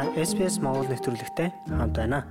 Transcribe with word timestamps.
Та 0.00 0.08
SPS 0.16 0.56
Монгол 0.64 0.88
нэвтрүүлэгтэй 0.88 1.52
хамт 1.68 1.92
байна. 1.92 2.24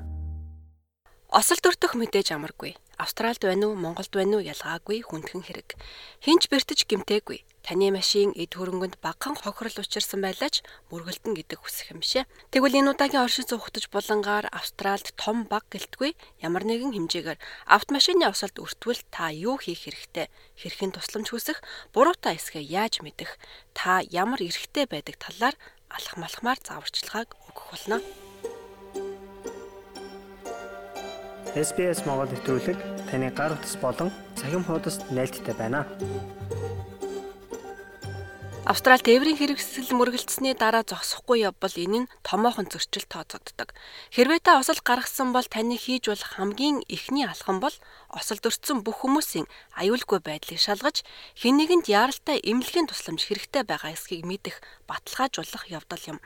Осол 1.29 1.62
дөртөх 1.62 1.94
мэдээж 1.94 2.33
амаргүй. 2.33 2.73
Австралид 2.97 3.46
байна 3.46 3.69
уу, 3.69 3.78
Монголд 3.78 4.10
байна 4.10 4.42
уу 4.42 4.42
ялгаагүй 4.42 5.05
хүндхэн 5.05 5.46
хэрэг. 5.46 5.78
Хинч 6.17 6.49
бэртэж 6.49 6.90
гимтээгүй. 6.90 7.46
Таны 7.62 7.94
машин 7.94 8.33
эд 8.33 8.58
хөрөнгөнд 8.58 8.97
багахан 9.05 9.37
хохирол 9.37 9.85
учирсан 9.85 10.17
байлаач 10.17 10.65
мөргөлдөн 10.90 11.37
гэдэг 11.37 11.62
хүсэх 11.62 11.94
юм 11.94 12.01
шээ. 12.01 12.26
Тэгвэл 12.49 12.81
энэ 12.81 12.97
удаагийн 12.97 13.21
оршин 13.21 13.46
суугтаж 13.46 13.86
булангаар 13.94 14.49
Австралид 14.49 15.13
том 15.13 15.46
баг 15.46 15.70
гэлтгүй 15.70 16.17
ямар 16.41 16.66
нэгэн 16.66 16.98
хэмжээгээр 16.98 17.38
автомашины 17.70 18.26
осолд 18.26 18.58
өртвөл 18.58 19.05
та 19.13 19.30
юу 19.30 19.62
хийх 19.62 19.86
хэрэгтэй? 19.86 20.34
Хэрхэн 20.58 20.98
тусламж 20.98 21.30
хүсэх, 21.30 21.62
буруутай 21.94 22.41
эсгээ 22.41 22.66
яаж 22.66 23.05
мэдэх, 23.05 23.38
та 23.77 24.02
ямар 24.09 24.41
эрхтэй 24.41 24.89
байдаг 24.89 25.21
талаар 25.21 25.53
алах 25.89 26.16
малхмаар 26.17 26.59
зааварчилгааг 26.63 27.29
өгөх 27.49 27.66
болно. 27.71 27.98
SBS 31.57 32.05
Монгол 32.05 32.29
нэвтрүүлэг 32.29 32.77
таны 33.09 33.29
гар 33.34 33.57
утас 33.57 33.75
болон 33.81 34.13
цахим 34.38 34.63
хуудасд 34.63 35.02
нийлдэхтэй 35.09 35.55
байна. 35.57 35.85
Австрал 38.69 39.01
тээврийн 39.01 39.33
хэрэгсэл 39.33 39.97
мөргөлдсөний 39.97 40.53
дараа 40.53 40.85
зогсохгүй 40.85 41.41
явбал 41.49 41.73
энэ 41.73 42.05
нь 42.05 42.09
томоохон 42.21 42.69
зөрчил 42.69 43.01
тооцогддог. 43.09 43.73
Хэрвээ 44.13 44.45
та 44.45 44.61
осол 44.61 44.77
гаргасан 44.85 45.33
бол 45.33 45.47
таны 45.49 45.73
хийж 45.73 46.05
болох 46.05 46.37
хамгийн 46.37 46.85
ихний 46.85 47.25
алхам 47.25 47.57
бол 47.65 47.73
осолд 48.13 48.45
өртсөн 48.45 48.85
бүх 48.85 49.01
хүмүүсийн 49.01 49.49
аюулгүй 49.73 50.21
байдлыг 50.21 50.61
шалгаж 50.61 51.01
хэн 51.41 51.57
нэгэнд 51.57 51.89
яаралтай 51.89 52.37
эмнэлгийн 52.45 52.85
тусламж 52.85 53.25
хэрэгтэй 53.25 53.65
байгаа 53.65 53.97
эсхийг 53.97 54.21
мэдэх 54.29 54.61
баталгаажуулах 54.85 55.65
явдал 55.73 56.03
юм. 56.05 56.21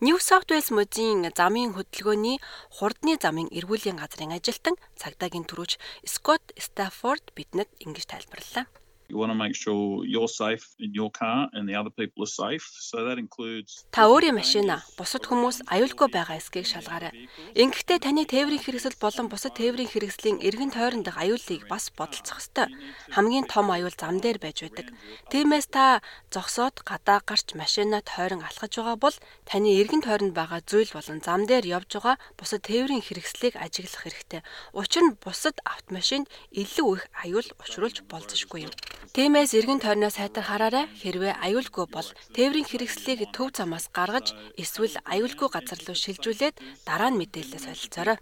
New 0.00 0.16
South 0.16 0.48
Wales 0.48 0.72
мужийн 0.72 1.28
замын 1.36 1.76
хөдөлгөөний 1.76 2.40
хурдны 2.80 3.20
замын 3.20 3.52
эргүүлийн 3.52 4.00
газрын 4.00 4.32
ажилтан 4.32 4.80
цагдаагийн 4.96 5.44
түрүүч 5.44 5.76
Scott 6.08 6.44
Stafford 6.56 7.28
бидэнд 7.36 7.68
ингэж 7.84 8.08
тайлбарллаа. 8.08 8.64
You 9.08 9.18
want 9.18 9.32
to 9.32 9.38
make 9.38 9.54
sure 9.54 10.04
you're 10.04 10.28
safe 10.28 10.64
in 10.80 10.94
your 10.94 11.10
car 11.10 11.48
and 11.52 11.68
the 11.68 11.74
other 11.74 11.90
people 11.90 12.24
are 12.24 12.34
safe. 12.44 12.64
So 12.80 13.04
that 13.04 13.18
includes 13.18 13.84
Та 13.92 14.08
өөрийн 14.08 14.34
машина 14.34 14.80
бусад 14.96 15.28
хүмүүс 15.28 15.68
аюулгүй 15.68 16.08
байгаа 16.08 16.40
эсгийг 16.40 16.64
шалгаарай. 16.64 17.12
Ингэхдээ 17.52 17.98
таны 18.00 18.24
тээврийн 18.24 18.64
хэрэгсэл 18.64 18.96
болон 18.96 19.28
бусад 19.28 19.60
тээврийн 19.60 19.92
хэрэгслийн 19.92 20.40
эргэн 20.40 20.72
тойрон 20.72 21.04
дах 21.04 21.20
аюулыг 21.20 21.68
бас 21.68 21.92
бодолцох 21.92 22.40
ёстой. 22.40 22.72
Хамгийн 23.12 23.44
том 23.44 23.68
аюул 23.68 23.92
зам 23.92 24.24
дээр 24.24 24.40
байж 24.40 24.64
байдаг. 24.64 24.88
Тиймээс 25.28 25.68
та 25.68 26.00
зогсоод 26.32 26.80
гадаа 26.88 27.20
гарч 27.20 27.52
машинаа 27.52 28.00
тойрон 28.00 28.40
алхаж 28.40 28.72
байгаа 28.72 28.96
бол 28.96 29.16
таны 29.44 29.68
эргэн 29.84 30.00
тойронд 30.00 30.32
байгаа 30.32 30.64
зүйл 30.64 30.90
болон 30.96 31.20
зам 31.20 31.44
дээр 31.44 31.68
явж 31.76 32.00
байгаа 32.00 32.16
бусад 32.40 32.64
тээврийн 32.64 33.04
хэрэгслийг 33.04 33.54
ажиглах 33.60 34.02
хэрэгтэй. 34.02 34.40
Учир 34.72 35.04
нь 35.04 35.16
бусад 35.20 35.60
автомашинд 35.68 36.26
илүү 36.56 36.88
их 36.96 37.04
аюул 37.20 37.48
учруулж 37.60 38.00
болзошгүй 38.08 38.66
юм. 38.66 38.72
Тиймээс 39.14 39.54
эргэн 39.54 39.78
тойрноос 39.78 40.18
хайтар 40.18 40.42
хараарай. 40.50 40.90
Хэрвээ 40.98 41.38
аюулгүй 41.38 41.86
бол 41.86 42.08
тээврийн 42.34 42.66
хэрэгслийг 42.66 43.30
төв 43.30 43.54
замаас 43.54 43.86
гаргаж 43.94 44.34
эсвэл 44.58 44.98
аюулгүй 45.06 45.48
газар 45.54 45.78
руу 45.86 45.94
шилжүүлээд 45.94 46.58
дараа 46.82 47.14
нь 47.14 47.18
мэдээлэлээ 47.22 47.62
солилцоорой. 47.62 48.18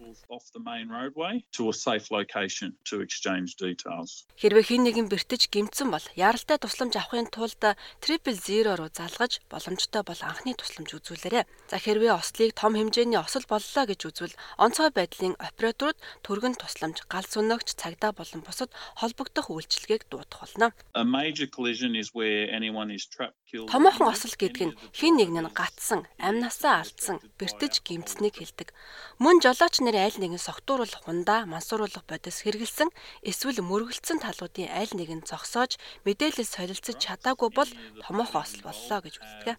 Хэрвээ 4.36 4.64
хин 4.68 4.82
нэгэн 4.84 5.08
бэртэж 5.08 5.42
гимцэн 5.48 5.88
бол 5.88 6.06
яралтай 6.12 6.60
тусламж 6.60 6.94
авахын 7.00 7.32
тулд 7.32 7.62
triple 8.04 8.36
zero 8.36 8.76
руу 8.76 8.92
залгаж 8.92 9.40
боломжтой 9.48 10.02
бол 10.04 10.20
анхны 10.20 10.52
тусламж 10.52 10.92
үзүүлээрэй. 10.92 11.44
За 11.72 11.76
хэрвээ 11.80 12.12
ослыг 12.20 12.52
том 12.52 12.76
хэмжээний 12.76 13.16
осол 13.16 13.48
боллоо 13.48 13.84
гэж 13.88 14.00
үзвэл 14.12 14.36
онцгой 14.60 14.92
байдлын 14.92 15.40
операторууд 15.40 15.98
түргэн 16.20 16.54
тусламж, 16.60 17.08
галз 17.08 17.32
өнөөгч, 17.40 17.80
цагдаа 17.80 18.12
болон 18.12 18.44
бусад 18.44 18.70
холбогдох 19.00 19.48
үйлчилгээг 19.50 20.06
дуудах 20.12 20.44
болно. 20.44 20.61
A 20.94 21.04
major 21.04 21.46
collision 21.46 21.96
is 21.96 22.10
where 22.12 22.50
anyone 22.50 22.90
is 22.90 23.06
trapped 23.06 23.36
Томоохон 23.52 24.08
осол 24.08 24.32
гэдэг 24.32 24.72
нь 24.72 24.76
хин 24.96 25.20
нэг 25.20 25.28
нь 25.28 25.44
гатсан, 25.52 26.08
амнасаа 26.16 26.80
алдсан, 26.80 27.20
бэртэж 27.36 27.84
гимцнийг 27.84 28.40
хэлдэг. 28.40 28.72
Мөн 29.20 29.44
жолооч 29.44 29.84
нар 29.84 29.96
аль 30.00 30.16
нэгэн 30.16 30.40
согтууруулах 30.40 31.04
хундаа, 31.04 31.44
мансууруулах 31.44 32.08
бодис 32.08 32.48
хэрэгэлсэн 32.48 32.88
эсвэл 33.20 33.60
мөргөлдсөн 33.60 34.24
талуудын 34.24 34.72
аль 34.72 34.96
нэг 34.96 35.12
нь 35.12 35.26
зогсоож 35.28 35.76
мэдээлэл 36.08 36.48
солилцож 36.48 36.96
чадаагүй 36.96 37.52
бол 37.52 37.68
томоохон 38.00 38.40
осол 38.40 38.62
боллоо 38.64 39.00
гэж 39.04 39.14
үздэг. 39.20 39.56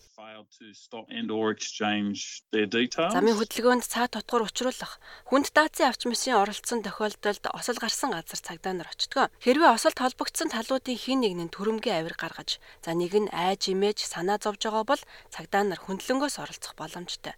Замын 3.14 3.38
хөдөлгөөнд 3.38 3.86
цаа 3.86 4.08
тутгуур 4.10 4.48
учруулах, 4.50 4.98
хүнд 5.30 5.54
даацын 5.54 5.92
авч 5.92 6.02
машин 6.10 6.40
оролцсон 6.40 6.82
тохиолдолд 6.82 7.44
осол 7.54 7.78
гарсан 7.78 8.16
газар 8.16 8.40
цагдаа 8.42 8.74
нар 8.74 8.90
очтгоо. 8.90 9.28
Хэрвээ 9.44 9.70
осолд 9.76 10.00
холбогдсон 10.00 10.50
талуудын 10.50 10.98
хин 10.98 11.22
нэг 11.22 11.34
нь 11.38 11.54
төрөмгийн 11.54 12.02
авир 12.02 12.16
гаргаж, 12.18 12.58
за 12.82 12.96
нэг 12.96 13.14
нь 13.14 13.30
айж 13.30 13.70
имэж 13.84 14.08
санаа 14.08 14.40
зовж 14.40 14.64
байгаа 14.64 14.88
бол 14.88 15.04
цагдаа 15.28 15.64
нар 15.68 15.80
хөндлөнгөөс 15.84 16.40
оролцох 16.40 16.74
боломжтой. 16.80 17.36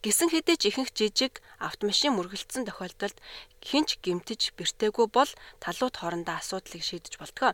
Гисэн 0.00 0.32
хэдий 0.32 0.56
ч 0.56 0.72
ихэнх 0.72 0.90
жижиг 0.96 1.44
автомашин 1.60 2.16
мөргөлдсөн 2.16 2.64
тохиолдолд 2.64 3.20
хинч 3.60 4.00
гимтэж 4.00 4.56
бэртээгүй 4.56 5.06
бол 5.12 5.30
талууд 5.60 5.94
хоорондоо 6.00 6.40
асуудлыг 6.40 6.82
шийдэж 6.82 7.20
болтгоо. 7.20 7.52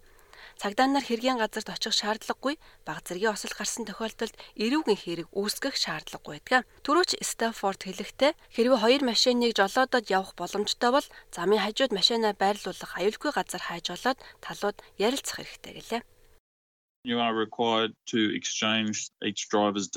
Цагдаа 0.61 0.87
нар 0.91 1.05
хэргийн 1.07 1.39
газарт 1.39 1.69
очих 1.75 1.95
шаардлагагүй, 2.01 2.55
баг 2.87 2.99
зэргийн 3.07 3.35
осол 3.35 3.55
гарсан 3.59 3.85
тохиолдолд 3.87 4.35
эрүүгийн 4.65 4.99
хэрэг 5.03 5.29
үүсгэх 5.41 5.75
шаардлагагүй 5.79 6.35
байдаг. 6.39 6.63
Төрөөч 6.87 7.11
Стаффорд 7.31 7.85
хэлэхдээ 7.85 8.33
хэрвээ 8.55 8.81
хоёр 8.83 9.03
машиныг 9.07 9.53
жолоодод 9.59 10.07
явах 10.09 10.33
боломжтой 10.41 10.91
бол 10.95 11.07
замын 11.35 11.63
хажууд 11.63 11.93
машинаа 11.95 12.33
байрлуулах 12.43 12.93
аюулгүй 12.99 13.31
газар 13.35 13.63
хайж 13.67 13.87
олоод 13.95 14.19
талууд 14.43 14.79
ярилцах 14.97 15.37
хэрэгтэй 15.39 15.75
гэлээ. 15.79 16.03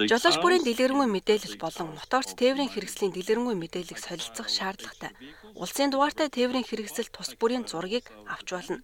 Жолооч 0.06 0.38
бүрийн 0.38 0.62
дэлгэрэнгүй 0.62 1.10
мэдээлэл 1.10 1.58
болон 1.58 1.98
моторт 1.98 2.38
тээврийн 2.38 2.70
хэрэгслийн 2.70 3.10
дэлгэрэнгүй 3.18 3.56
мэдээллийг 3.58 3.98
солилцох 3.98 4.46
шаардлагатай. 4.46 5.12
Улсын 5.58 5.90
дугаартай 5.90 6.30
тээврийн 6.30 6.62
хэрэгсэл 6.62 7.10
тус 7.10 7.34
бүрийн 7.42 7.66
зургийг 7.66 8.06
авч 8.30 8.48
болно. 8.54 8.78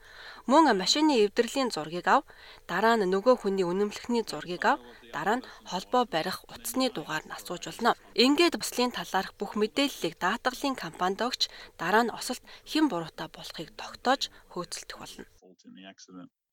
Мөн 0.50 0.66
машины 0.81 1.13
эвдэрлийн 1.29 1.69
зургийг 1.69 2.07
ав, 2.09 2.25
дараа 2.66 2.97
нь 2.97 3.05
нөгөө 3.05 3.35
хүний 3.38 3.66
үнэмлэхний 3.69 4.25
зургийг 4.25 4.66
ав, 4.66 4.81
дараа 5.13 5.38
нь 5.38 5.47
холбоо 5.69 6.03
барих 6.09 6.41
утасны 6.49 6.89
дугаар 6.89 7.22
нь 7.22 7.35
асууж 7.38 7.69
болно. 7.69 7.94
Ингээд 8.17 8.57
буслын 8.57 8.91
талаарх 8.97 9.38
бүх 9.38 9.53
мэдээллийг 9.61 10.17
даатгалын 10.17 10.73
компанид 10.73 11.22
өгч 11.22 11.41
дараа 11.78 12.03
нь 12.09 12.16
осолт 12.17 12.41
хэн 12.66 12.89
буруутай 12.89 13.29
болохыг 13.29 13.69
тогтоож 13.78 14.34
хөөцөлдөх 14.51 14.97
болно 14.97 15.25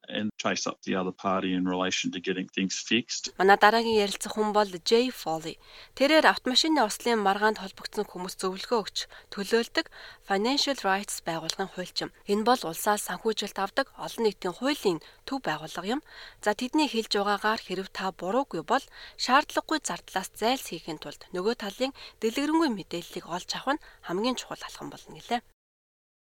and 0.09 0.31
chase 0.37 0.66
up 0.66 0.78
the 0.82 0.94
other 0.94 1.12
party 1.12 1.54
in 1.54 1.65
relation 1.65 2.10
to 2.12 2.20
getting 2.20 2.48
things 2.48 2.76
fixed. 2.78 3.32
Манай 3.38 3.56
дараагийн 3.56 4.03
ярилцах 4.04 4.34
хүн 4.34 4.53
бол 4.53 4.69
Jay 4.84 5.10
Foley. 5.10 5.56
Тэрээр 5.98 6.26
автомашины 6.28 6.81
ослын 6.84 7.20
маргаанд 7.22 7.62
холбогдсон 7.62 8.04
хүмүүс 8.09 8.34
зөвлөгөө 8.41 8.78
өгч 8.82 8.98
төлөөлдөг 9.32 9.87
Financial 10.28 10.78
Rights 10.84 11.22
байгууллагын 11.28 11.72
хуульчин. 11.72 12.10
Энэ 12.28 12.44
бол 12.48 12.60
улсаас 12.64 13.06
санхүүжилт 13.09 13.59
авдаг 13.60 13.87
олон 13.97 14.22
нийтийн 14.26 14.54
хуулийн 14.56 14.98
төв 15.28 15.41
байгууллага 15.44 15.88
юм. 15.94 16.00
За 16.44 16.53
тэдний 16.53 16.88
хэлж 16.91 17.12
байгаагаар 17.16 17.60
хэрв 17.64 17.88
та 17.93 18.12
буруугүй 18.12 18.62
бол 18.64 18.84
шаардлагагүй 19.16 19.78
зардлаас 19.84 20.31
зайлсхийхийн 20.41 21.00
тулд 21.00 21.22
нөгөө 21.37 21.54
талын 21.62 21.93
дэлгэрэнгүй 22.20 22.70
мэдээллийг 22.75 23.26
олж 23.28 23.50
авах 23.56 23.76
нь 23.76 23.84
хамгийн 24.06 24.37
чухал 24.37 24.62
алхам 24.64 24.88
болно 24.91 25.16
гэлээ. 25.16 25.41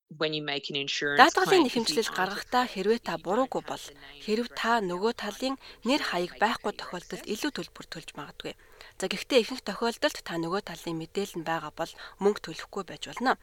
Даатгалын 0.06 1.67
нэхэмжлэл 1.67 2.15
гаргахдаа 2.15 2.65
хэрвээ 2.71 3.00
та 3.03 3.15
буруугүй 3.19 3.62
бол 3.67 3.84
хэрв 4.25 4.47
та 4.61 4.72
нөгөө 4.91 5.12
талын 5.22 5.55
нэр 5.89 6.03
хаяг 6.11 6.33
байхгүй 6.43 6.72
тохиолдолд 6.78 7.26
илүү 7.35 7.50
төлбөр 7.55 7.87
төлж 7.91 8.08
магадгүй. 8.14 8.55
За 9.03 9.05
гэхдээ 9.11 9.43
ихэнх 9.43 9.67
тохиолдолд 9.67 10.17
та 10.23 10.35
нөгөө 10.38 10.62
талын 10.70 10.97
мэдээлэл 11.03 11.38
нь 11.43 11.49
байгаа 11.50 11.73
бол 11.75 11.93
мөнгө 12.23 12.41
төлөхгүй 12.47 12.82
байж 12.87 13.03
болно. 13.11 13.35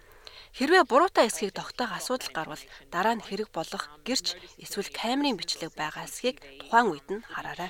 Хэрвээ 0.57 0.83
буруутай 0.89 1.27
эсхийг 1.27 1.53
тогтоох 1.53 1.91
асуудал 1.97 2.31
гарвал 2.33 2.63
дараа 2.94 3.15
нь 3.18 3.25
хэрэг 3.25 3.50
болох 3.53 3.89
гэрч 4.06 4.38
эсвэл 4.62 4.89
камерын 4.89 5.38
бичлэг 5.38 5.71
байгаа 5.77 6.06
эсхийг 6.09 6.41
тухайн 6.62 6.88
үед 6.94 7.07
нь 7.09 7.25
хараарай. 7.30 7.69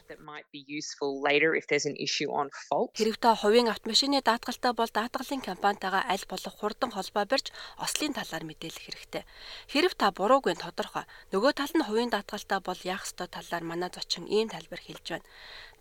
Хэрв 2.95 3.15
та 3.19 3.36
хувийн 3.36 3.68
автомашины 3.68 4.24
даатгалтай 4.24 4.74
бол 4.74 4.92
даатгалын 4.92 5.42
компанитайгаа 5.44 6.04
аль 6.07 6.25
болох 6.30 6.56
хурдан 6.56 6.92
холбоо 6.95 7.25
барьж 7.27 7.51
ослын 7.77 8.13
талаар 8.15 8.44
мэдээлэх 8.48 8.83
хэрэгтэй. 8.88 9.24
Хэрв 9.71 9.94
та 10.00 10.12
буруугүй 10.16 10.56
тодорхой 10.56 11.04
нөгөө 11.31 11.51
тал 11.59 11.74
нь 11.75 11.83
хувийн 11.83 12.12
даатгалтай 12.12 12.59
бол 12.63 12.80
яах 12.83 13.04
ёстой 13.04 13.27
талаар 13.27 13.63
манай 13.63 13.89
зочин 13.92 14.24
ийм 14.27 14.48
тайлбар 14.48 14.80
хэлж 14.80 15.06
байна. 15.19 15.27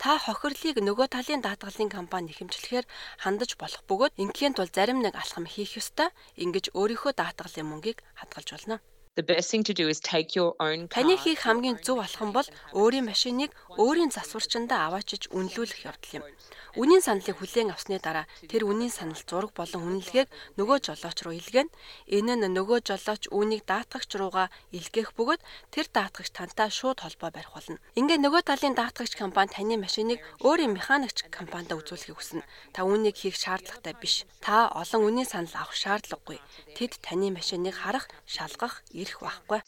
Та 0.01 0.17
хохирлыг 0.17 0.77
нөгөө 0.81 1.07
талын 1.15 1.41
даатгалын 1.45 1.89
компани 1.89 2.33
нэхэмжлэхээр 2.33 2.85
хандаж 3.23 3.55
болох 3.61 3.81
бөгөөд 3.87 4.17
ингийн 4.17 4.53
тул 4.57 4.67
зарим 4.67 4.99
нэг 4.99 5.15
алхам 5.15 5.45
хийх 5.45 5.77
ёстой. 5.77 6.09
Ингэж 6.35 6.72
өөрийнхөө 6.73 7.13
даатгалын 7.17 7.69
мөнгийг 7.69 8.01
хадгалж 8.19 8.49
болно. 8.55 8.79
The 9.15 9.21
best 9.21 9.51
thing 9.51 9.63
to 9.65 9.75
do 9.75 9.87
is 9.89 9.99
take 9.99 10.33
your 10.33 10.55
own 10.59 10.87
Таны 10.89 11.15
хийх 11.21 11.45
хамгийн 11.45 11.77
зөв 11.85 12.01
алхам 12.01 12.33
бол 12.33 12.49
өөрийн 12.73 13.05
машиныг 13.05 13.53
өөрийн 13.77 14.09
засварчиндаа 14.09 14.89
аваачиж 14.89 15.29
үнэлүүлэх 15.29 15.85
явдал 15.85 16.17
юм. 16.17 16.25
Үнийн 16.73 17.05
саналыг 17.05 17.37
хүлээн 17.37 17.69
авсны 17.69 18.01
дараа 18.01 18.25
тэр 18.49 18.65
үнийн 18.65 18.89
санал 18.89 19.21
зураг 19.29 19.53
болон 19.53 20.01
үнэлгээг 20.01 20.25
нөгөө 20.57 20.77
жолооч 20.81 21.21
руу 21.21 21.37
илгээнэ. 21.37 21.69
Энэ 22.09 22.33
нь 22.41 22.49
нөгөө 22.57 22.81
жолооч 22.89 23.29
үүнийг 23.29 23.61
даатгагч 23.69 24.17
руугаа 24.17 24.49
илгээх 24.73 25.13
бөгөөд 25.13 25.41
тэр 25.69 25.85
даатгагч 25.93 26.33
тантай 26.33 26.73
шууд 26.73 27.05
холбоо 27.05 27.29
барих 27.29 27.53
болно. 27.53 27.77
Ингээ 27.93 28.17
нөгөө 28.17 28.41
талын 28.49 28.73
даатгагч 28.73 29.13
компани 29.13 29.53
таны 29.53 29.77
машиныг 29.77 30.25
өөрийн 30.41 30.73
механикч 30.73 31.29
компанид 31.29 31.77
үзүүлэхийг 31.77 32.17
хүснэ. 32.17 32.41
Та 32.73 32.89
үүнийг 32.89 33.21
хийх 33.21 33.37
шаардлагатай 33.37 33.93
биш. 33.93 34.25
Та 34.41 34.73
олон 34.73 35.13
үнийн 35.13 35.29
санал 35.29 35.53
авах 35.53 35.77
шаардлагагүй. 35.77 36.41
Тэд 36.73 36.97
таны 37.05 37.29
машиныг 37.29 37.77
харах, 37.77 38.09
шалгах, 38.25 38.81
ирэх 39.03 39.19
байхгүй. 39.19 39.59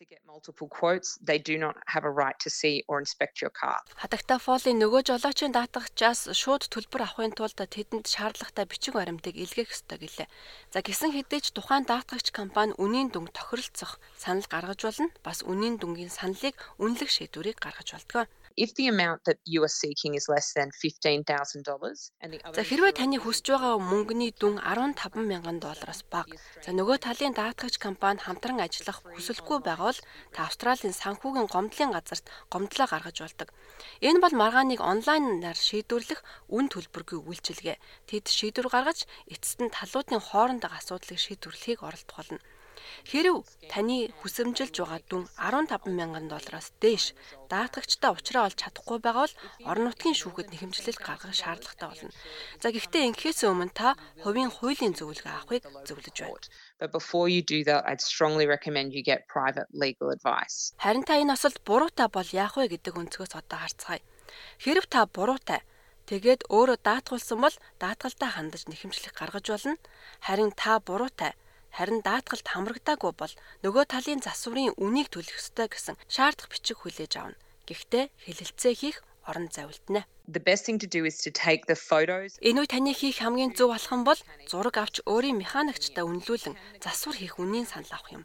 Хадагта 4.00 4.40
фолийн 4.40 4.80
нөгөө 4.80 5.02
жолоочийн 5.12 5.54
даатгагчаас 5.54 6.32
шууд 6.32 6.72
төлбөр 6.72 7.04
авахын 7.04 7.36
тулд 7.36 7.60
тэдэнд 7.60 8.08
шаардлагатай 8.08 8.66
бичиг 8.66 8.96
баримтыг 8.96 9.36
илгээх 9.36 9.76
ёстой 9.76 10.00
гэлээ. 10.00 10.28
За 10.74 10.80
гисэн 10.80 11.12
хэдий 11.12 11.44
ч 11.44 11.52
тухайн 11.52 11.84
даатгагч 11.86 12.32
компани 12.32 12.74
үнийн 12.80 13.12
дүнг 13.12 13.36
тохиролцох 13.36 14.00
санал 14.16 14.48
гаргаж 14.48 14.80
болно. 14.88 15.12
Бас 15.22 15.44
үнийн 15.44 15.76
дүнгийн 15.78 16.10
саналыг 16.10 16.56
үнэлэх 16.80 17.12
шийдвэрийг 17.12 17.60
гаргаж 17.60 17.94
болтгоо 17.94 18.26
if 18.58 18.74
the 18.76 18.88
amount 18.88 19.24
that 19.26 19.38
you 19.46 19.64
are 19.64 19.76
seeking 19.84 20.16
is 20.16 20.30
less 20.30 20.54
than 20.54 20.70
$15,000 20.72 22.12
and 22.22 22.34
the 22.34 22.40
other 22.48 22.56
За 22.56 22.64
хэрвээ 22.64 22.94
таны 22.96 23.20
хүсэж 23.20 23.52
байгаа 23.52 23.76
мөнгөний 23.84 24.32
дүн 24.40 24.64
15 24.64 25.28
мянган 25.28 25.60
доллароос 25.60 26.08
бага. 26.08 26.40
За 26.64 26.72
нөгөө 26.72 27.04
талын 27.04 27.36
даатгагч 27.36 27.76
компани 27.84 28.24
хамтран 28.24 28.64
ажиллах 28.64 29.04
хүсэлгүй 29.04 29.60
байгаа 29.60 29.92
бол 29.92 30.02
та 30.32 30.48
Австралийн 30.48 30.96
санхүүгийн 30.96 31.52
гомдлын 31.52 31.92
газарт 31.92 32.26
гомдлоо 32.48 32.88
гаргаж 32.88 33.18
болдог. 33.20 33.50
Энэ 34.00 34.24
бол 34.24 34.36
маргааныг 34.40 34.80
онлайнаар 34.80 35.60
шийдвэрлэх 35.60 36.24
үн 36.48 36.72
төлбөргүй 36.72 37.20
үйлчилгээ. 37.28 37.78
Тэд 38.08 38.26
шийдвэр 38.32 38.72
гаргаж 38.72 39.04
эцэст 39.28 39.60
нь 39.60 39.76
талуудын 39.76 40.24
хоорондох 40.24 40.72
асуудлыг 40.80 41.20
шийдвэрлэхийг 41.20 41.84
оролдох 41.84 42.16
болно. 42.16 42.40
Хэрв 43.10 43.46
таны 43.72 44.10
хүсэмжилж 44.22 44.76
байгаа 44.82 45.02
дүн 45.10 45.24
15 45.38 45.90
мянган 45.98 46.26
доллараас 46.30 46.74
дээш 46.84 47.14
даатгагчтай 47.52 48.10
уулзраа 48.12 48.48
олж 48.50 48.58
чадахгүй 48.62 49.00
байгаа 49.02 49.26
бол 49.26 49.36
орон 49.70 49.86
нутгийн 49.90 50.18
шүүхэд 50.18 50.52
нэхэмжлэл 50.52 51.00
гаргах 51.02 51.34
шаардлагатай 51.34 51.88
болно. 51.90 52.12
За 52.62 52.70
гэхдээ 52.74 53.08
ингэхээс 53.10 53.46
өмнө 53.46 53.74
та 53.74 53.94
хувийн 54.24 54.52
хуулийн 54.54 54.98
зөвлөгөө 54.98 55.34
авахыг 55.34 55.64
зөвлөж 55.88 56.16
байна. 56.22 56.48
But 56.82 56.92
before 56.92 57.28
you 57.30 57.42
do 57.42 57.64
that, 57.70 57.86
I'd 57.90 58.02
strongly 58.02 58.46
recommend 58.46 58.94
you 58.98 59.04
get 59.06 59.30
private 59.30 59.68
legal 59.72 60.10
advice. 60.10 60.74
Харин 60.82 61.06
та 61.06 61.22
энэ 61.22 61.34
осолд 61.38 61.62
буруутай 61.66 62.08
бол 62.10 62.30
яах 62.34 62.58
вэ 62.58 62.68
гэдэг 62.74 62.94
өнцгөөс 63.02 63.34
одоо 63.38 63.60
харцгаая. 63.62 64.02
Хэрв 64.64 64.86
та 64.90 65.06
буруутай 65.06 65.62
тэгээд 66.10 66.42
өөрөө 66.50 66.78
даатгуулсан 66.86 67.40
бол 67.42 67.56
даатгалтай 67.82 68.30
хандаж 68.34 68.64
нэхэмжлэх 68.70 69.14
гаргаж 69.14 69.46
болно. 69.50 69.78
Харин 70.26 70.52
та 70.54 70.80
буруутай 70.80 71.34
харин 71.78 72.00
даатгалд 72.08 72.48
хамрагдаагүй 72.48 73.14
бол 73.20 73.34
нөгөө 73.64 73.84
талын 73.94 74.24
засварын 74.24 74.76
үнийг 74.80 75.12
төлөх 75.12 75.36
ёстой 75.42 75.68
гэсэн 75.70 76.00
шаардах 76.08 76.48
бичиг 76.50 76.80
хүлээж 76.80 77.14
авна. 77.20 77.38
Гэхдээ 77.68 78.06
хэлэлцээ 78.26 78.74
хийх 78.80 78.98
орон 79.28 79.50
завилдана. 79.52 80.06
The 80.28 80.40
best 80.40 80.66
thing 80.66 80.80
to 80.80 80.88
do 80.88 81.06
is 81.06 81.18
to 81.26 81.32
take 81.32 81.66
the 81.72 81.76
photos. 81.76 82.38
Энэ 82.42 82.66
үе 82.66 82.68
таны 82.70 82.94
хийх 82.94 83.22
хамгийн 83.22 83.54
зөв 83.58 83.70
алхам 83.74 84.02
бол 84.06 84.18
зураг 84.50 84.78
авч 84.78 84.96
өөрийн 85.06 85.38
механикчтай 85.42 86.04
үнэлүүлэн 86.06 86.56
засвар 86.82 87.16
хийх 87.18 87.38
үнийн 87.42 87.68
санал 87.70 87.94
авах 87.94 88.12
юм. 88.18 88.24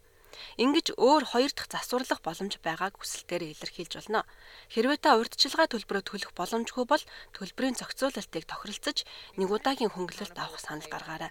Ингиж 0.56 0.96
өөр 0.96 1.25
хоёр 1.32 1.53
дахь 1.53 1.69
засварлах 1.69 2.20
боломж 2.25 2.56
байгааг 2.64 2.96
хүсэлтээр 2.96 3.53
илэрхийлж 3.53 3.93
болно. 3.96 4.25
Хэрвээ 4.73 4.99
та 5.00 5.20
урьдчилгаа 5.20 5.69
төлбөрөө 5.69 6.05
төлөх 6.06 6.32
боломжгүй 6.32 6.85
бол 6.88 7.03
төлбөрийн 7.37 7.76
зохицуулалтыг 7.76 8.44
тохиролцож 8.49 8.99
нэг 9.37 9.49
удаагийн 9.53 9.93
хөнгөлөлт 9.93 10.37
авах 10.41 10.61
санал 10.64 10.88
гаргаарай. 10.88 11.31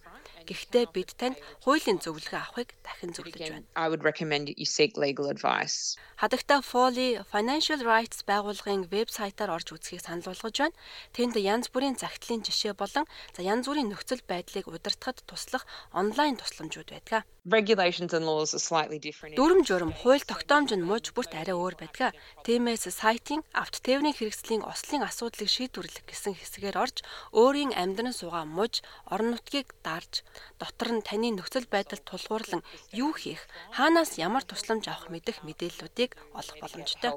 Гэхдээ 0.49 0.85
бид 0.89 1.13
танд 1.13 1.37
хуулийн 1.61 2.01
зөвлөгөө 2.01 2.41
авахыг 2.41 2.73
дахин 2.81 3.13
зөвлөж 3.13 3.37
байна. 3.37 3.69
I 3.77 3.85
would 3.85 4.01
recommend 4.01 4.49
you 4.49 4.65
seek 4.65 4.97
legal 4.97 5.29
advice. 5.29 5.93
Хадагта 6.17 6.65
Foley 6.65 7.21
Financial 7.29 7.79
Rights 7.85 8.25
байгууллагын 8.25 8.89
вебсайтаар 8.89 9.53
орж 9.53 9.69
үзхийг 9.77 10.01
санал 10.01 10.25
болгож 10.25 10.57
байна. 10.57 10.75
Тэнд 11.13 11.37
янз 11.37 11.69
бүрийн 11.69 12.01
загтлын 12.01 12.41
жишээ 12.41 12.73
болон 12.73 13.05
за 13.37 13.45
янз 13.45 13.69
бүрийн 13.69 13.93
нөхцөл 13.93 14.25
байдлыг 14.25 14.65
удирдахад 14.65 15.21
туслах 15.29 15.69
онлайн 15.93 16.35
тусламжууд 16.41 16.89
байдаг. 16.89 17.23
Regulations 17.47 18.13
and 18.13 18.25
laws 18.25 18.53
are 18.53 18.59
slightly 18.59 18.99
different. 18.99 19.33
Дүрм 19.39 19.63
журм 19.63 19.93
хууль 19.95 20.21
тогтоомж 20.21 20.75
нь 20.75 20.83
мууч 20.83 21.15
бүрт 21.15 21.33
арай 21.33 21.55
өөр 21.55 21.79
байдаг. 21.79 22.13
Тиймээс 22.45 22.89
сайтын 22.91 23.41
авто 23.55 23.79
тээврийн 23.79 24.17
хэрэгслийн 24.17 24.67
ослын 24.67 25.07
асуудлыг 25.07 25.49
шийдвэрлэх 25.49 26.03
гэсэн 26.03 26.35
хэсгээр 26.35 26.77
орж 26.77 27.01
өөрийн 27.31 27.73
амьдран 27.73 28.13
суугаа 28.13 28.43
мууж 28.43 28.83
орон 29.07 29.39
нутгийг 29.39 29.71
дарж 29.87 30.21
дотор 30.59 30.89
нь 30.95 31.05
таны 31.05 31.31
нөхцөл 31.35 31.67
байдалд 31.71 32.03
тулгуурлан 32.03 32.61
юу 32.91 33.15
хийх, 33.15 33.43
хаанаас 33.75 34.19
ямар 34.19 34.43
тусламж 34.43 34.87
авах 34.91 35.07
мэдэх 35.13 35.43
мэдээллүүдийг 35.47 36.19
олох 36.35 36.55
боломжтой. 36.59 37.15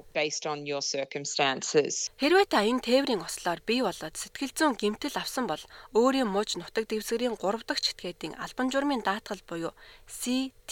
Хэрвээ 2.20 2.46
та 2.46 2.62
энэ 2.62 2.84
тээврийн 2.86 3.22
ослоор 3.22 3.60
бий 3.66 3.80
болоод 3.82 4.14
сэтгэл 4.14 4.54
зүйн 4.54 4.74
гэмтэл 4.78 5.18
авсан 5.18 5.46
бол 5.50 5.62
өөрийн 5.94 6.30
мууж 6.30 6.56
нутаг 6.58 6.86
дэвсгэрийн 6.86 7.36
3 7.38 7.66
дахь 7.66 7.82
чэтгээдийн 7.82 8.38
албан 8.38 8.68
журмын 8.70 9.02
даатгал 9.02 9.42
буюу 9.48 9.72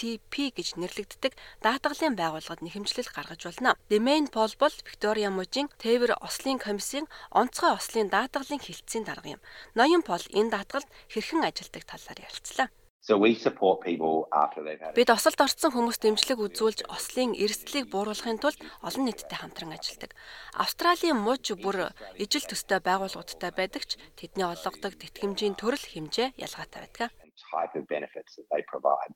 CTP 0.01 0.57
гэж 0.57 0.81
нэрлэгддэг 0.81 1.37
даатгалын 1.61 2.17
байгууллагад 2.17 2.65
нэхэмжлэл 2.65 3.13
гаргаж 3.13 3.45
болно. 3.45 3.77
Domain 3.93 4.33
Poll 4.33 4.57
бол 4.57 4.73
Виктория 4.89 5.29
мужийн 5.29 5.69
тээвэр 5.77 6.17
ослын 6.25 6.57
комиссийн 6.57 7.05
онцгой 7.29 7.77
ослын 7.77 8.09
даатгалын 8.09 8.65
хилцээний 8.65 9.05
дарга 9.05 9.37
юм. 9.37 9.45
Ноён 9.77 10.01
Пол 10.01 10.25
энэ 10.33 10.57
даатгалд 10.57 10.89
хэрхэн 11.13 11.45
ажилдаг 11.45 11.85
талаар 11.85 12.19
ярилцлаа. 12.25 12.69
So 13.03 13.17
we 13.17 13.35
support 13.35 13.81
people 13.81 14.29
after 14.33 14.61
they've 14.65 14.81
had 14.81 14.93
Бид 14.93 15.09
осолд 15.09 15.41
орсон 15.41 15.73
хүмүүст 15.73 16.05
дэмжлэг 16.05 16.37
үзүүлж 16.37 16.81
ослын 16.85 17.33
эрсдлийг 17.33 17.89
бууруулахын 17.89 18.41
тулд 18.41 18.61
олон 18.85 19.05
нийтэд 19.09 19.33
хамтран 19.33 19.73
ажилладаг. 19.73 20.13
Австралийн 20.53 21.17
мууч 21.17 21.49
бүр 21.65 21.97
ижил 22.21 22.45
төстэй 22.45 22.81
байгууллагуудтай 22.85 23.53
байдаг 23.57 23.89
ч 23.89 23.97
тэдний 24.21 24.45
олгодог 24.45 25.01
тэтгэмжийн 25.01 25.57
төрөл 25.57 25.81
хэмжээ 25.81 26.37
ялгаатай 26.45 26.81
байдаг. 26.85 27.09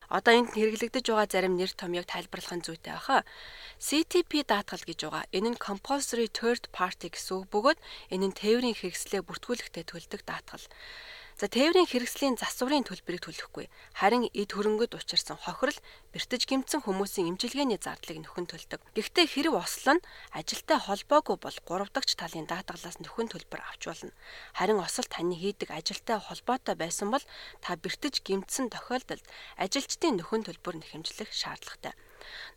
Одоо 0.08 0.32
энд 0.34 0.50
хэрэглэгдэж 0.54 1.04
байгаа 1.10 1.28
зарим 1.28 1.54
нэр 1.60 1.72
томьёог 1.74 2.06
тайлбарлахын 2.08 2.64
зүйтэй 2.64 2.94
баха. 2.96 3.24
CTP 3.78 4.48
даатгал 4.48 4.84
гэж 4.86 4.98
байгаа. 5.04 5.24
Энэ 5.36 5.48
нь 5.54 5.62
compulsory 5.62 6.28
third 6.32 6.72
party 6.72 7.12
гэсэн 7.12 7.44
үг 7.44 7.46
бөгөөд 7.52 7.78
энэ 8.14 8.26
нь 8.30 8.38
тээврийн 8.38 8.78
хэрэгслээ 8.78 9.22
бүртгүүлэхтэй 9.26 9.84
төлдөг 9.84 10.20
даатгал. 10.24 10.66
За 11.34 11.50
тээврийн 11.50 11.90
хэрэгслийн 11.90 12.38
засварын 12.38 12.86
төлбөрийг 12.86 13.26
төлөхгүй 13.26 13.66
харин 13.98 14.30
эд 14.30 14.54
хөрөнгөд 14.54 14.94
учирсан 14.94 15.34
хохирол 15.34 15.74
бэртэж 16.14 16.46
гимцэн 16.46 16.86
хүмүүсийн 16.86 17.34
имчилгээний 17.34 17.82
зардлыг 17.82 18.22
нөхөн 18.22 18.46
төлдөг. 18.46 18.78
Гэхдээ 18.94 19.26
хэрэг 19.26 19.54
ослон 19.58 19.98
ажилтай 20.30 20.78
холбоогүй 20.78 21.34
бол 21.42 21.58
3 21.66 21.90
дахь 21.90 22.14
талын 22.14 22.46
даатгалаас 22.46 23.02
нөхөн 23.02 23.34
төлбөр 23.34 23.66
авч 23.66 23.82
болно. 23.90 24.14
Харин 24.54 24.78
осол 24.78 25.10
таны 25.10 25.34
хийдэг 25.34 25.74
ажилтай 25.74 26.22
холбоотой 26.22 26.78
байсан 26.78 27.10
бол 27.10 27.24
та 27.58 27.74
бэртэж 27.82 28.22
гимцсэн 28.22 28.70
тохиолдолд 28.70 29.26
ажилчдын 29.58 30.22
нөхөн 30.22 30.46
төлбөр 30.46 30.78
нэхэмжлэх 30.78 31.34
шаардлагатай. 31.34 31.98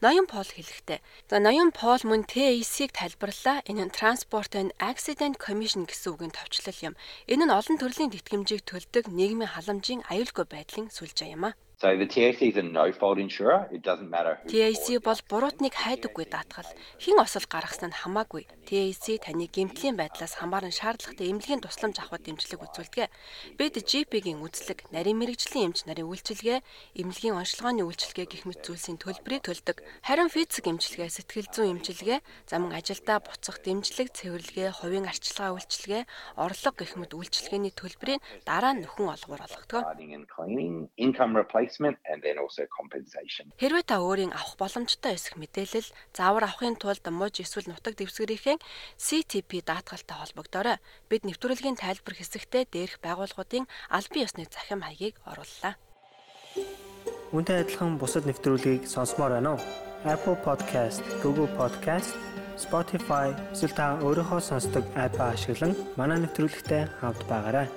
Ноён 0.04 0.28
Пол 0.32 0.48
хэлэхдээ 0.48 1.00
за 1.30 1.38
Ноён 1.44 1.70
Пол 1.74 2.02
мөн 2.10 2.24
TAC-г 2.30 2.92
тайлбарлаа. 2.96 3.66
Энэ 3.70 3.84
нь 3.88 3.96
Transport 3.98 4.52
and 4.60 4.72
Accident 4.80 5.36
Commission 5.38 5.84
гэсэн 5.90 6.14
үгийн 6.14 6.34
товчлол 6.34 6.80
юм. 6.88 6.96
Энэ 7.28 7.46
нь 7.46 7.56
олон 7.60 7.78
төрлийн 7.80 8.14
тэтгэмжийг 8.14 8.62
төлдөг 8.66 9.12
нийгмийн 9.12 9.54
халамжийн 9.54 10.02
аюулгүй 10.12 10.46
байдлын 10.50 10.88
сүлжээ 10.94 11.36
юм 11.36 11.50
а. 11.50 11.58
So 11.80 11.96
the 11.96 12.08
TAC 12.08 12.42
is 12.42 12.58
a 12.58 12.64
no 12.64 12.92
fault 12.92 13.20
insurer. 13.20 13.70
It 13.72 13.84
doesn't 13.84 14.10
matter 14.10 14.40
who. 14.42 14.50
TAC 14.50 14.98
бол 14.98 15.22
буруутныг 15.30 15.78
хайдаггүй 15.78 16.26
даатгал. 16.26 16.66
Хэн 16.98 17.22
осол 17.22 17.46
гаргасан 17.46 17.94
нь 17.94 18.00
хамаагүй. 18.02 18.50
TAC 18.66 19.22
таны 19.22 19.46
гэмтлийн 19.46 19.94
байдлаас 19.94 20.42
хамааран 20.42 20.74
шаардлагатай 20.74 21.30
эмнэлгийн 21.30 21.62
тусламж 21.62 22.02
авахд 22.02 22.26
дэмжлэг 22.26 22.66
үзүүлдэг. 22.66 23.14
Бид 23.62 23.78
GP-гийн 23.78 24.42
үзлэг, 24.42 24.90
нарийн 24.90 25.22
мэрэгжлийн 25.22 25.70
эмч 25.70 25.86
нарын 25.86 26.10
үйлчилгээ, 26.10 26.66
эмнэлгийн 26.98 27.38
онцлогооны 27.46 27.86
үйлчилгээ 27.86 28.26
гэх 28.26 28.44
мэт 28.50 28.66
зүйлсийн 28.66 28.98
төлбөрийг 28.98 29.46
төлдөг. 29.46 29.86
Харин 30.02 30.34
физик 30.34 30.66
эмчилгээ, 30.66 31.14
сэтгэл 31.14 31.54
зүйн 31.54 31.78
эмчилгээ, 31.78 32.26
замун 32.50 32.74
ажилдаа 32.74 33.22
буцах 33.22 33.62
дэмжлэг, 33.62 34.18
цэвэрлэгээ, 34.18 34.82
хувийн 34.82 35.06
арчилгаа 35.06 35.54
үйлчилгээ, 35.54 36.10
орлого 36.42 36.74
гэх 36.74 36.98
мэт 36.98 37.14
үйлчилгээний 37.14 37.74
төлбөрийг 37.78 38.26
дараа 38.50 38.74
нь 38.74 38.82
нөхөн 38.82 39.14
олгоор 39.14 39.46
олгодог. 39.46 39.86
Income 40.98 41.38
replacement 41.38 41.67
replacement 41.68 41.98
and 42.06 42.22
then 42.24 42.38
also 42.40 42.64
compensation. 42.80 43.52
Хэрвээ 43.60 43.84
та 43.88 44.00
өөрийн 44.00 44.32
авах 44.32 44.58
боломжтой 44.58 45.16
эсэх 45.16 45.36
мэдээлэл 45.36 45.92
заавар 46.16 46.48
авахын 46.48 46.80
тулд 46.80 47.04
мууж 47.12 47.40
эсвэл 47.44 47.70
нутаг 47.70 47.96
дэвсгэрийн 48.00 48.60
CTP 48.98 49.64
даатгалтай 49.64 50.18
холбогдорой. 50.18 50.78
Бид 51.10 51.24
нэвтрүүлгийн 51.28 51.78
тайлбар 51.78 52.16
хэсэгтээ 52.16 52.64
дээрх 52.72 52.98
байгууллагуудын 53.04 53.68
албан 53.92 54.24
ёсны 54.24 54.48
захим 54.48 54.82
хаягийг 54.82 55.20
орууллаа. 55.28 55.76
Үүнтэй 57.36 57.68
адилхан 57.68 58.00
бусад 58.00 58.24
нэвтрүүлгийг 58.26 58.88
сонсомоор 58.88 59.38
байна 59.38 59.60
уу? 59.60 59.62
Apple 60.08 60.40
Podcast, 60.46 61.04
Google 61.20 61.52
Podcast, 61.60 62.16
Spotify 62.56 63.36
эсвэл 63.52 63.76
та 63.76 64.00
өөрийнхөө 64.00 64.42
сонсдог 64.42 64.86
апп 64.96 65.20
ашиглан 65.20 65.76
манай 66.00 66.24
нэвтрүүлэгтэй 66.24 66.88
хавд 67.04 67.22
байгаарай. 67.28 67.68